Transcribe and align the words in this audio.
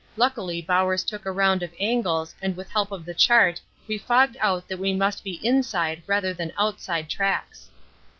Luckily 0.17 0.63
Bowers 0.63 1.03
took 1.03 1.27
a 1.27 1.31
round 1.31 1.61
of 1.61 1.75
angles 1.79 2.33
and 2.41 2.55
with 2.57 2.71
help 2.71 2.91
of 2.91 3.05
the 3.05 3.13
chart 3.13 3.61
we 3.87 3.99
fogged 3.99 4.35
out 4.39 4.67
that 4.67 4.79
we 4.79 4.93
must 4.95 5.23
be 5.23 5.33
inside 5.45 6.01
rather 6.07 6.33
than 6.33 6.51
outside 6.57 7.07
tracks. 7.07 7.69